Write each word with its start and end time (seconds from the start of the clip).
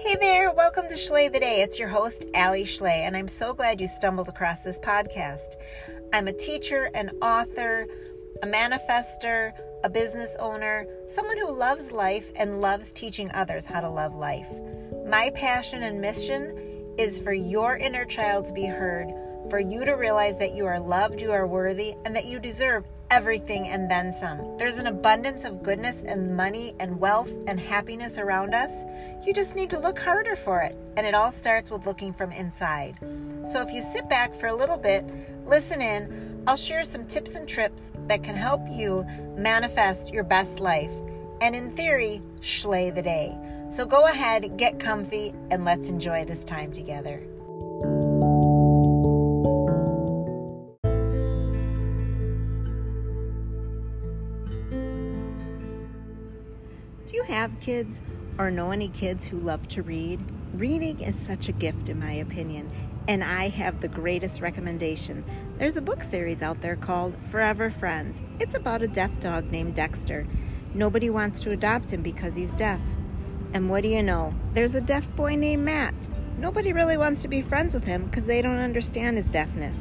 Hey 0.00 0.16
there, 0.16 0.50
welcome 0.50 0.88
to 0.88 0.96
Schley 0.96 1.28
the 1.28 1.38
Day. 1.38 1.60
It's 1.60 1.78
your 1.78 1.88
host, 1.88 2.24
Alli 2.32 2.64
Schley, 2.64 3.04
and 3.04 3.14
I'm 3.14 3.28
so 3.28 3.52
glad 3.52 3.82
you 3.82 3.86
stumbled 3.86 4.30
across 4.30 4.64
this 4.64 4.78
podcast. 4.78 5.56
I'm 6.14 6.26
a 6.26 6.32
teacher, 6.32 6.90
an 6.94 7.10
author, 7.20 7.86
a 8.42 8.46
manifester, 8.46 9.52
a 9.84 9.90
business 9.90 10.36
owner, 10.40 10.86
someone 11.06 11.36
who 11.36 11.52
loves 11.52 11.92
life 11.92 12.32
and 12.36 12.62
loves 12.62 12.92
teaching 12.92 13.30
others 13.34 13.66
how 13.66 13.82
to 13.82 13.90
love 13.90 14.14
life. 14.14 14.48
My 15.06 15.30
passion 15.34 15.82
and 15.82 16.00
mission 16.00 16.94
is 16.96 17.18
for 17.18 17.34
your 17.34 17.76
inner 17.76 18.06
child 18.06 18.46
to 18.46 18.54
be 18.54 18.64
heard, 18.64 19.12
for 19.50 19.60
you 19.60 19.84
to 19.84 19.92
realize 19.92 20.38
that 20.38 20.54
you 20.54 20.64
are 20.64 20.80
loved, 20.80 21.20
you 21.20 21.30
are 21.30 21.46
worthy, 21.46 21.94
and 22.06 22.16
that 22.16 22.24
you 22.24 22.40
deserve 22.40 22.86
everything 23.10 23.68
and 23.68 23.90
then 23.90 24.12
some. 24.12 24.56
There's 24.56 24.78
an 24.78 24.86
abundance 24.86 25.44
of 25.44 25.62
goodness 25.62 26.02
and 26.02 26.36
money 26.36 26.74
and 26.80 27.00
wealth 27.00 27.32
and 27.46 27.58
happiness 27.58 28.18
around 28.18 28.54
us. 28.54 28.84
You 29.26 29.34
just 29.34 29.56
need 29.56 29.70
to 29.70 29.78
look 29.78 29.98
harder 29.98 30.36
for 30.36 30.60
it. 30.60 30.76
And 30.96 31.06
it 31.06 31.14
all 31.14 31.32
starts 31.32 31.70
with 31.70 31.86
looking 31.86 32.12
from 32.12 32.32
inside. 32.32 32.96
So 33.44 33.62
if 33.62 33.72
you 33.72 33.82
sit 33.82 34.08
back 34.08 34.34
for 34.34 34.46
a 34.46 34.54
little 34.54 34.78
bit, 34.78 35.04
listen 35.46 35.82
in, 35.82 36.42
I'll 36.46 36.56
share 36.56 36.84
some 36.84 37.06
tips 37.06 37.34
and 37.34 37.48
trips 37.48 37.92
that 38.06 38.22
can 38.22 38.34
help 38.34 38.62
you 38.70 39.04
manifest 39.36 40.12
your 40.12 40.24
best 40.24 40.60
life. 40.60 40.92
And 41.40 41.54
in 41.56 41.70
theory, 41.70 42.22
schley 42.40 42.90
the 42.90 43.02
day. 43.02 43.36
So 43.68 43.86
go 43.86 44.06
ahead, 44.06 44.56
get 44.56 44.78
comfy, 44.78 45.32
and 45.50 45.64
let's 45.64 45.88
enjoy 45.88 46.24
this 46.24 46.44
time 46.44 46.72
together. 46.72 47.22
Do 57.10 57.16
you 57.16 57.24
have 57.24 57.58
kids 57.58 58.02
or 58.38 58.52
know 58.52 58.70
any 58.70 58.86
kids 58.86 59.26
who 59.26 59.38
love 59.38 59.66
to 59.70 59.82
read? 59.82 60.20
Reading 60.54 61.00
is 61.00 61.16
such 61.18 61.48
a 61.48 61.52
gift, 61.52 61.88
in 61.88 61.98
my 61.98 62.12
opinion, 62.12 62.68
and 63.08 63.24
I 63.24 63.48
have 63.48 63.80
the 63.80 63.88
greatest 63.88 64.40
recommendation. 64.40 65.24
There's 65.58 65.76
a 65.76 65.82
book 65.82 66.04
series 66.04 66.40
out 66.40 66.60
there 66.60 66.76
called 66.76 67.16
Forever 67.16 67.68
Friends. 67.68 68.22
It's 68.38 68.54
about 68.54 68.82
a 68.82 68.86
deaf 68.86 69.18
dog 69.18 69.50
named 69.50 69.74
Dexter. 69.74 70.24
Nobody 70.72 71.10
wants 71.10 71.40
to 71.40 71.50
adopt 71.50 71.92
him 71.92 72.00
because 72.00 72.36
he's 72.36 72.54
deaf. 72.54 72.80
And 73.54 73.68
what 73.68 73.82
do 73.82 73.88
you 73.88 74.04
know? 74.04 74.32
There's 74.54 74.76
a 74.76 74.80
deaf 74.80 75.12
boy 75.16 75.34
named 75.34 75.64
Matt. 75.64 76.06
Nobody 76.38 76.72
really 76.72 76.96
wants 76.96 77.22
to 77.22 77.28
be 77.28 77.42
friends 77.42 77.74
with 77.74 77.86
him 77.86 78.04
because 78.04 78.26
they 78.26 78.40
don't 78.40 78.58
understand 78.58 79.16
his 79.16 79.26
deafness. 79.26 79.80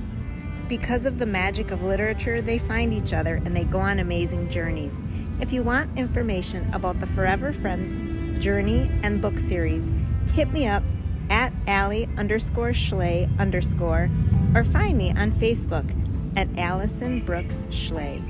Because 0.68 1.06
of 1.06 1.20
the 1.20 1.28
magic 1.28 1.70
of 1.70 1.84
literature, 1.84 2.42
they 2.42 2.58
find 2.58 2.92
each 2.92 3.14
other 3.14 3.36
and 3.36 3.56
they 3.56 3.66
go 3.66 3.78
on 3.78 4.00
amazing 4.00 4.50
journeys. 4.50 4.96
If 5.42 5.54
you 5.54 5.64
want 5.64 5.98
information 5.98 6.70
about 6.74 7.00
the 7.00 7.08
Forever 7.08 7.54
Friends 7.54 7.98
journey 8.44 8.92
and 9.04 9.22
book 9.22 9.40
series, 9.40 9.90
hit 10.34 10.52
me 10.52 10.68
up 10.68 10.84
at 11.30 11.54
Alli 11.66 12.10
underscore 12.18 12.74
Schley 12.74 13.30
underscore 13.40 14.10
or 14.54 14.66
find 14.66 14.98
me 14.98 15.12
on 15.12 15.32
Facebook 15.32 15.90
at 16.36 16.50
Allison 16.58 17.22
Brooks 17.22 17.68
Schley. 17.72 18.22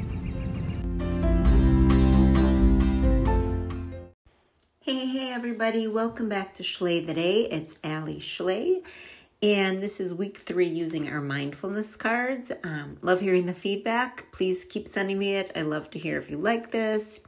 Hey, 4.81 5.07
hey, 5.07 5.33
everybody, 5.33 5.87
welcome 5.87 6.29
back 6.29 6.53
to 6.55 6.63
Schley 6.63 6.99
the 6.99 7.15
Day. 7.15 7.41
It's 7.45 7.75
Alli 7.83 8.19
Schley. 8.19 8.83
And 9.41 9.81
this 9.81 10.01
is 10.01 10.13
week 10.13 10.35
three 10.35 10.67
using 10.67 11.09
our 11.09 11.21
mindfulness 11.21 11.95
cards. 11.95 12.51
Um, 12.65 12.97
love 13.01 13.21
hearing 13.21 13.45
the 13.45 13.53
feedback. 13.53 14.29
Please 14.33 14.65
keep 14.65 14.85
sending 14.85 15.17
me 15.17 15.35
it. 15.35 15.49
I 15.55 15.61
love 15.61 15.89
to 15.91 15.99
hear 15.99 16.17
if 16.17 16.29
you 16.29 16.37
like 16.37 16.71
this. 16.71 17.21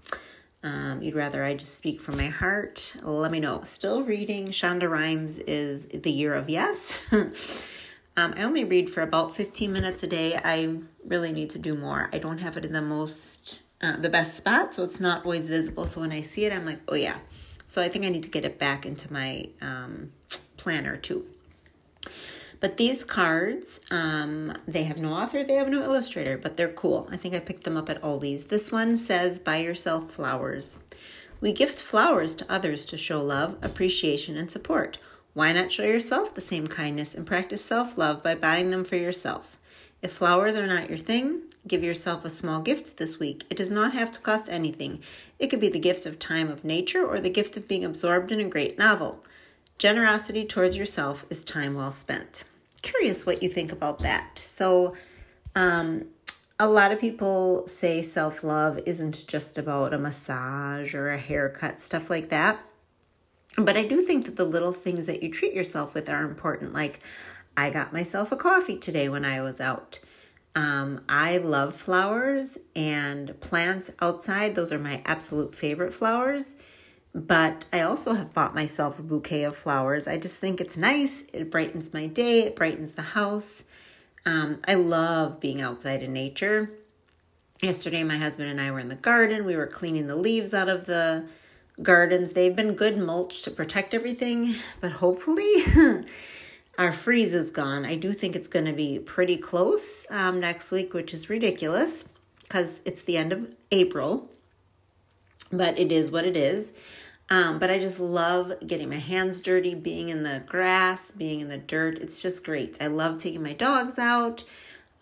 Um, 0.62 1.02
you'd 1.02 1.16
rather 1.16 1.46
I 1.46 1.54
just 1.54 1.78
speak 1.78 2.02
from 2.02 2.18
my 2.18 2.28
heart. 2.28 2.98
Let 3.02 3.32
me 3.32 3.40
know. 3.40 3.62
Still 3.64 4.04
reading 4.04 4.50
Shonda 4.50 4.90
Rhimes 4.90 5.40
is 5.40 5.88
The 5.88 6.12
Year 6.12 6.34
of 6.34 6.50
Yes. 6.50 7.00
um, 7.14 7.32
I 8.18 8.44
only 8.44 8.66
read 8.66 8.90
for 8.90 9.02
about 9.02 9.34
15 9.34 9.72
minutes 9.72 10.04
a 10.04 10.08
day. 10.08 10.36
I 10.36 10.80
really 11.06 11.32
need 11.32 11.52
to 11.52 11.60
do 11.60 11.76
more. 11.76 12.10
I 12.12 12.18
don't 12.18 12.40
have 12.40 12.58
it 12.58 12.66
in 12.66 12.74
the 12.74 12.82
most, 12.82 13.62
uh, 13.80 13.96
the 13.96 14.10
best 14.10 14.36
spot, 14.36 14.76
so 14.76 14.84
it's 14.84 15.00
not 15.00 15.26
always 15.26 15.48
visible. 15.48 15.86
So 15.86 16.02
when 16.02 16.12
I 16.12 16.24
see 16.24 16.44
it, 16.44 16.52
I'm 16.52 16.66
like, 16.66 16.82
oh 16.90 16.96
yeah. 16.96 17.20
So 17.66 17.82
I 17.82 17.88
think 17.88 18.04
I 18.04 18.10
need 18.10 18.24
to 18.24 18.30
get 18.30 18.44
it 18.44 18.60
back 18.60 18.86
into 18.86 19.12
my 19.14 19.46
um, 19.62 20.12
planner 20.58 20.98
too. 20.98 21.26
But 22.60 22.78
these 22.78 23.04
cards, 23.04 23.80
um, 23.90 24.54
they 24.68 24.84
have 24.84 25.00
no 25.00 25.14
author, 25.14 25.44
they 25.44 25.56
have 25.56 25.70
no 25.70 25.84
illustrator, 25.84 26.38
but 26.38 26.58
they're 26.58 26.70
cool. 26.70 27.10
I 27.12 27.18
think 27.18 27.34
I 27.34 27.40
picked 27.40 27.64
them 27.64 27.76
up 27.76 27.90
at 27.90 28.02
Aldi's. 28.04 28.46
This 28.46 28.72
one 28.72 28.98
says, 28.98 29.40
Buy 29.40 29.58
yourself 29.58 30.12
flowers. 30.12 30.78
We 31.42 31.54
gift 31.54 31.82
flowers 31.82 32.36
to 32.36 32.52
others 32.52 32.86
to 32.86 32.98
show 32.98 33.20
love, 33.20 33.58
appreciation, 33.64 34.38
and 34.38 34.52
support. 34.52 35.00
Why 35.34 35.54
not 35.54 35.72
show 35.72 35.84
yourself 35.84 36.36
the 36.36 36.42
same 36.42 36.68
kindness 36.68 37.16
and 37.16 37.26
practice 37.26 37.66
self 37.66 37.98
love 37.98 38.22
by 38.22 38.36
buying 38.36 38.70
them 38.70 38.84
for 38.84 38.96
yourself? 38.96 39.58
If 40.04 40.12
flowers 40.12 40.56
are 40.56 40.68
not 40.68 40.90
your 40.90 41.00
thing, 41.00 41.42
give 41.68 41.84
yourself 41.84 42.26
a 42.26 42.30
small 42.30 42.62
gift 42.62 42.98
this 42.98 43.20
week. 43.20 43.46
It 43.50 43.58
does 43.58 43.72
not 43.72 43.94
have 43.94 44.12
to 44.12 44.20
cost 44.20 44.50
anything. 44.50 45.00
It 45.40 45.48
could 45.48 45.60
be 45.60 45.70
the 45.70 45.80
gift 45.80 46.06
of 46.06 46.20
time 46.20 46.50
of 46.50 46.64
nature 46.64 47.06
or 47.06 47.20
the 47.20 47.30
gift 47.30 47.58
of 47.58 47.68
being 47.68 47.86
absorbed 47.86 48.32
in 48.32 48.40
a 48.40 48.50
great 48.50 48.78
novel. 48.78 49.24
Generosity 49.82 50.46
towards 50.46 50.78
yourself 50.78 51.26
is 51.32 51.44
time 51.44 51.74
well 51.74 51.92
spent 51.92 52.44
curious 52.84 53.26
what 53.26 53.42
you 53.42 53.50
think 53.50 53.72
about 53.72 53.98
that. 54.00 54.38
So, 54.40 54.96
um, 55.56 56.06
a 56.60 56.70
lot 56.70 56.92
of 56.92 57.00
people 57.00 57.66
say 57.66 58.04
self 58.04 58.44
love 58.44 58.80
isn't 58.86 59.26
just 59.26 59.58
about 59.58 59.96
a 59.96 59.98
massage 59.98 60.94
or 60.94 61.10
a 61.10 61.18
haircut, 61.18 61.80
stuff 61.80 62.12
like 62.12 62.30
that. 62.30 62.60
But 63.58 63.76
I 63.76 63.88
do 63.88 64.02
think 64.04 64.26
that 64.26 64.36
the 64.36 64.46
little 64.46 64.72
things 64.72 65.08
that 65.08 65.24
you 65.24 65.32
treat 65.32 65.54
yourself 65.54 65.96
with 65.96 66.10
are 66.10 66.26
important. 66.26 66.74
Like, 66.74 67.00
I 67.58 67.72
got 67.72 67.92
myself 67.92 68.32
a 68.32 68.36
coffee 68.38 68.78
today 68.78 69.10
when 69.10 69.26
I 69.26 69.42
was 69.42 69.60
out. 69.60 70.00
Um, 70.56 71.02
I 71.10 71.40
love 71.40 71.74
flowers 71.74 72.60
and 72.76 73.40
plants 73.40 73.92
outside. 74.00 74.54
Those 74.54 74.72
are 74.72 74.78
my 74.78 75.02
absolute 75.08 75.56
favorite 75.56 75.96
flowers. 75.96 76.56
But 77.14 77.66
I 77.74 77.82
also 77.82 78.14
have 78.14 78.34
bought 78.34 78.56
myself 78.56 78.98
a 78.98 79.04
bouquet 79.04 79.44
of 79.44 79.56
flowers. 79.56 80.08
I 80.08 80.18
just 80.18 80.38
think 80.38 80.62
it's 80.62 80.78
nice. 80.78 81.24
It 81.34 81.52
brightens 81.52 81.94
my 81.94 82.08
day, 82.08 82.44
it 82.44 82.56
brightens 82.56 82.94
the 82.94 83.02
house. 83.02 83.64
Um, 84.26 84.60
I 84.68 84.76
love 84.76 85.40
being 85.40 85.62
outside 85.62 86.04
in 86.04 86.14
nature. 86.14 86.72
Yesterday, 87.62 88.04
my 88.04 88.18
husband 88.18 88.50
and 88.50 88.62
I 88.62 88.72
were 88.72 88.80
in 88.80 88.88
the 88.88 88.96
garden. 88.96 89.46
We 89.46 89.56
were 89.56 89.68
cleaning 89.68 90.08
the 90.08 90.16
leaves 90.16 90.54
out 90.54 90.70
of 90.70 90.86
the 90.86 91.26
gardens. 91.82 92.32
They've 92.32 92.56
been 92.56 92.74
good 92.76 92.98
mulch 92.98 93.44
to 93.44 93.52
protect 93.52 93.94
everything, 93.94 94.56
but 94.80 94.94
hopefully, 94.94 95.64
our 96.78 96.92
freeze 96.92 97.34
is 97.34 97.52
gone. 97.52 97.86
I 97.86 97.96
do 97.96 98.14
think 98.14 98.36
it's 98.36 98.48
going 98.48 98.66
to 98.66 98.74
be 98.74 99.00
pretty 99.00 99.38
close 99.38 100.08
um, 100.10 100.40
next 100.40 100.72
week, 100.72 100.94
which 100.94 101.14
is 101.14 101.30
ridiculous 101.30 102.06
because 102.44 102.82
it's 102.86 103.04
the 103.04 103.18
end 103.18 103.34
of 103.34 103.54
April. 103.72 104.30
But 105.52 105.78
it 105.78 105.92
is 105.92 106.12
what 106.12 106.26
it 106.26 106.38
is. 106.38 106.74
Um, 107.30 107.60
but 107.60 107.72
I 107.72 107.80
just 107.80 108.00
love 108.00 108.52
getting 108.66 108.90
my 108.90 108.98
hands 108.98 109.40
dirty, 109.40 109.74
being 109.74 110.10
in 110.10 110.24
the 110.24 110.44
grass, 110.46 111.12
being 111.12 111.40
in 111.40 111.48
the 111.48 111.58
dirt. 111.58 111.98
It's 112.00 112.22
just 112.22 112.44
great. 112.44 112.78
I 112.82 112.88
love 112.88 113.18
taking 113.18 113.42
my 113.42 113.54
dogs 113.54 113.98
out. 113.98 114.44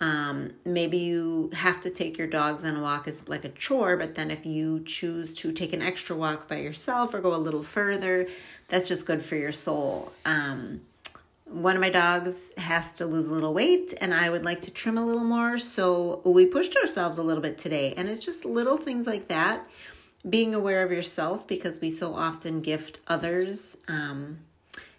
Um, 0.01 0.51
maybe 0.63 0.97
you 0.97 1.49
have 1.53 1.81
to 1.81 1.89
take 1.89 2.17
your 2.17 2.27
dogs 2.27 2.63
on 2.63 2.77
a 2.77 2.81
walk 2.81 3.07
as 3.07 3.27
like 3.27 3.45
a 3.45 3.49
chore, 3.49 3.97
but 3.97 4.15
then 4.15 4.31
if 4.31 4.45
you 4.45 4.81
choose 4.85 5.33
to 5.35 5.51
take 5.51 5.73
an 5.73 5.81
extra 5.81 6.15
walk 6.15 6.47
by 6.47 6.57
yourself 6.57 7.13
or 7.13 7.19
go 7.19 7.33
a 7.33 7.37
little 7.37 7.63
further, 7.63 8.27
that's 8.67 8.87
just 8.87 9.05
good 9.05 9.21
for 9.21 9.35
your 9.35 9.51
soul. 9.51 10.13
Um, 10.23 10.81
one 11.45 11.75
of 11.75 11.81
my 11.81 11.89
dogs 11.89 12.53
has 12.57 12.93
to 12.93 13.07
lose 13.07 13.27
a 13.27 13.33
little 13.33 13.55
weight 13.55 13.95
and 13.99 14.13
I 14.13 14.29
would 14.29 14.45
like 14.45 14.61
to 14.61 14.71
trim 14.71 14.99
a 14.99 15.05
little 15.05 15.23
more. 15.23 15.57
So 15.57 16.21
we 16.23 16.45
pushed 16.45 16.77
ourselves 16.77 17.17
a 17.17 17.23
little 17.23 17.41
bit 17.41 17.57
today. 17.57 17.95
And 17.97 18.07
it's 18.07 18.23
just 18.23 18.45
little 18.45 18.77
things 18.77 19.07
like 19.07 19.29
that 19.29 19.67
being 20.27 20.53
aware 20.53 20.83
of 20.83 20.91
yourself 20.91 21.47
because 21.47 21.79
we 21.79 21.89
so 21.89 22.13
often 22.13 22.61
gift 22.61 22.99
others 23.07 23.77
um, 23.87 24.39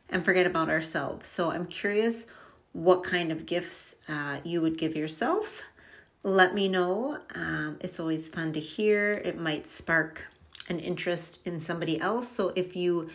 and 0.09 0.25
forget 0.25 0.47
about 0.47 0.71
ourselves. 0.71 1.27
So 1.27 1.51
I'm 1.51 1.67
curious 1.67 2.27
what 2.73 3.03
kind 3.03 3.33
of 3.33 3.47
gifts 3.47 3.97
uh, 4.09 4.39
you 4.45 4.61
would 4.61 4.79
give 4.79 4.97
yourself. 4.97 5.63
Let 6.23 6.55
me 6.55 6.69
know. 6.69 7.19
Um, 7.35 7.79
it's 7.81 7.99
always 7.99 8.29
fun 8.29 8.53
to 8.53 8.61
hear. 8.61 9.15
It 9.25 9.39
might 9.39 9.67
spark 9.67 10.27
an 10.69 10.79
interest 10.79 11.41
in 11.47 11.61
somebody 11.61 12.01
else. 12.01 12.29
So 12.29 12.53
if 12.55 12.77
you 12.77 13.11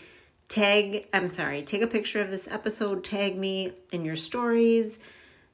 tag, 0.47 1.07
I'm 1.13 1.29
sorry, 1.29 1.61
take 1.61 1.81
a 1.81 1.87
picture 1.87 2.21
of 2.21 2.29
this 2.29 2.47
episode, 2.47 3.03
tag 3.03 3.37
me 3.37 3.71
in 3.91 4.05
your 4.05 4.15
stories, 4.15 4.99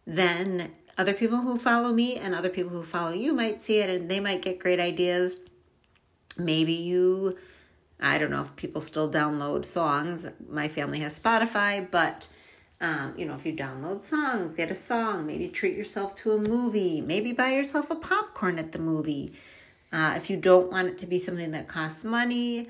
then 0.06 0.71
other 0.97 1.13
people 1.13 1.38
who 1.38 1.57
follow 1.57 1.94
me 1.94 2.18
and 2.18 2.36
other 2.36 2.50
people 2.50 2.71
who 2.71 2.83
follow 2.83 3.12
you 3.12 3.33
might 3.33 3.62
see 3.62 3.80
it 3.80 3.89
and 3.89 4.09
they 4.09 4.19
might 4.19 4.42
get 4.42 4.59
great 4.59 4.80
ideas 4.80 5.36
Maybe 6.38 6.74
you, 6.74 7.38
I 8.00 8.18
don't 8.18 8.31
know 8.31 8.42
if 8.42 8.56
people 8.56 8.81
still 8.81 9.12
download 9.12 9.66
songs. 9.66 10.28
My 10.50 10.68
family 10.68 11.00
has 11.00 11.19
Spotify, 11.19 11.89
but 11.89 12.28
um, 12.81 13.13
you 13.16 13.25
know, 13.25 13.36
if 13.36 13.45
you 13.45 13.54
download 13.54 14.04
songs, 14.04 14.56
get 14.56 14.72
a 14.72 14.75
song, 14.75 15.28
maybe 15.28 15.48
treat 15.48 15.78
yourself 15.78 16.16
to 16.16 16.31
a 16.31 16.38
movie, 16.38 17.00
maybe 17.00 17.31
buy 17.31 17.51
yourself 17.51 17.92
a 17.92 17.95
popcorn 17.95 18.57
at 18.57 18.72
the 18.72 18.80
movie. 18.80 19.33
Uh, 19.94 20.13
if 20.16 20.30
you 20.30 20.38
don't 20.38 20.72
want 20.72 20.88
it 20.88 20.98
to 20.98 21.06
be 21.06 21.19
something 21.19 21.51
that 21.51 21.68
costs 21.68 22.04
money, 22.04 22.69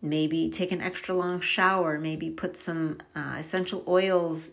maybe 0.00 0.48
take 0.48 0.70
an 0.70 0.80
extra 0.80 1.14
long 1.14 1.40
shower, 1.40 1.98
maybe 1.98 2.30
put 2.30 2.56
some 2.56 2.98
uh, 3.16 3.36
essential 3.38 3.82
oils 3.88 4.52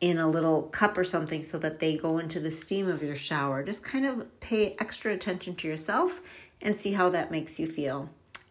in 0.00 0.18
a 0.18 0.28
little 0.28 0.62
cup 0.62 0.96
or 0.98 1.04
something 1.04 1.42
so 1.42 1.58
that 1.58 1.78
they 1.80 1.96
go 1.96 2.18
into 2.18 2.38
the 2.38 2.50
steam 2.50 2.86
of 2.86 3.02
your 3.02 3.16
shower. 3.16 3.62
Just 3.62 3.82
kind 3.82 4.04
of 4.04 4.40
pay 4.40 4.76
extra 4.78 5.12
attention 5.12 5.56
to 5.56 5.68
yourself 5.68 6.20
and 6.60 6.76
see 6.76 6.92
how 6.92 7.10
that 7.10 7.30
makes 7.30 7.58
you 7.58 7.66
feel. 7.66 8.10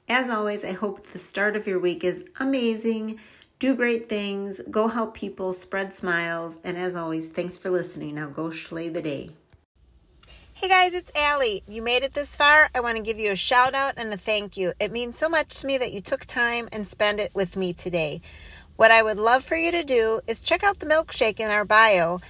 As 0.09 0.29
always, 0.29 0.63
I 0.63 0.71
hope 0.71 1.07
the 1.07 1.17
start 1.19 1.55
of 1.55 1.67
your 1.67 1.79
week 1.79 2.03
is 2.03 2.29
amazing. 2.39 3.19
Do 3.59 3.75
great 3.75 4.07
things, 4.07 4.61
go 4.69 4.87
help 4.87 5.15
people, 5.15 5.51
spread 5.51 5.93
smiles, 5.93 6.59
and 6.63 6.77
as 6.77 6.95
always, 6.95 7.27
thanks 7.27 7.57
for 7.57 7.69
listening. 7.69 8.15
Now 8.15 8.27
go 8.27 8.49
Schley 8.49 8.89
the 8.89 9.01
day. 9.01 9.31
Hey 10.53 10.69
guys, 10.69 10.95
it's 10.95 11.11
Alli. 11.15 11.61
You 11.67 11.81
made 11.81 12.03
it 12.03 12.13
this 12.13 12.35
far. 12.35 12.69
I 12.73 12.79
want 12.79 12.97
to 12.97 13.03
give 13.03 13.19
you 13.19 13.31
a 13.31 13.35
shout 13.35 13.75
out 13.75 13.95
and 13.97 14.11
a 14.13 14.17
thank 14.17 14.57
you. 14.57 14.73
It 14.79 14.91
means 14.91 15.17
so 15.17 15.29
much 15.29 15.59
to 15.59 15.67
me 15.67 15.77
that 15.77 15.91
you 15.91 16.01
took 16.01 16.25
time 16.25 16.67
and 16.71 16.87
spend 16.87 17.19
it 17.19 17.31
with 17.35 17.55
me 17.55 17.73
today. 17.73 18.21
What 18.75 18.91
I 18.91 19.03
would 19.03 19.17
love 19.17 19.43
for 19.43 19.55
you 19.55 19.71
to 19.71 19.83
do 19.83 20.21
is 20.27 20.41
check 20.41 20.63
out 20.63 20.79
the 20.79 20.85
milkshake 20.85 21.39
in 21.39 21.49
our 21.49 21.65
bio 21.65 22.21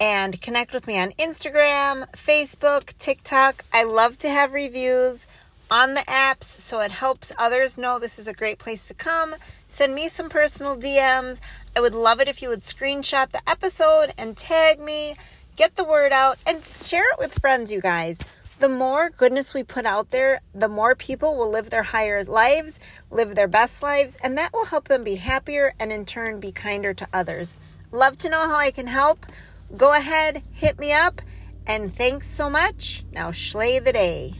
and 0.00 0.40
connect 0.40 0.72
with 0.72 0.86
me 0.86 0.98
on 0.98 1.10
Instagram, 1.12 2.08
Facebook, 2.12 2.96
TikTok. 2.98 3.64
I 3.72 3.84
love 3.84 4.18
to 4.18 4.28
have 4.28 4.52
reviews 4.52 5.26
on 5.70 5.94
the 5.94 6.00
apps 6.02 6.44
so 6.44 6.80
it 6.80 6.90
helps 6.90 7.32
others 7.38 7.78
know 7.78 7.98
this 7.98 8.18
is 8.18 8.28
a 8.28 8.32
great 8.32 8.58
place 8.58 8.88
to 8.88 8.94
come. 8.94 9.34
Send 9.66 9.94
me 9.94 10.08
some 10.08 10.28
personal 10.28 10.76
DMs. 10.76 11.40
I 11.76 11.80
would 11.80 11.94
love 11.94 12.20
it 12.20 12.28
if 12.28 12.42
you 12.42 12.48
would 12.48 12.62
screenshot 12.62 13.30
the 13.30 13.42
episode 13.48 14.12
and 14.16 14.36
tag 14.36 14.80
me 14.80 15.14
get 15.56 15.74
the 15.76 15.84
word 15.84 16.12
out 16.12 16.38
and 16.46 16.64
share 16.64 17.12
it 17.12 17.18
with 17.18 17.38
friends, 17.40 17.72
you 17.72 17.80
guys. 17.80 18.18
The 18.60 18.68
more 18.68 19.10
goodness 19.10 19.54
we 19.54 19.62
put 19.62 19.86
out 19.86 20.10
there, 20.10 20.40
the 20.54 20.68
more 20.68 20.94
people 20.96 21.36
will 21.36 21.50
live 21.50 21.70
their 21.70 21.84
higher 21.84 22.24
lives, 22.24 22.80
live 23.10 23.34
their 23.34 23.46
best 23.46 23.82
lives, 23.82 24.16
and 24.22 24.36
that 24.36 24.52
will 24.52 24.66
help 24.66 24.88
them 24.88 25.04
be 25.04 25.16
happier 25.16 25.74
and 25.78 25.92
in 25.92 26.04
turn 26.04 26.40
be 26.40 26.50
kinder 26.50 26.94
to 26.94 27.06
others. 27.12 27.54
Love 27.92 28.18
to 28.18 28.28
know 28.28 28.48
how 28.48 28.56
I 28.56 28.70
can 28.70 28.86
help. 28.86 29.26
Go 29.76 29.94
ahead, 29.94 30.42
hit 30.52 30.78
me 30.78 30.92
up, 30.92 31.20
and 31.66 31.94
thanks 31.94 32.28
so 32.28 32.48
much. 32.48 33.04
Now, 33.12 33.30
Schley 33.30 33.78
the 33.78 33.92
day. 33.92 34.34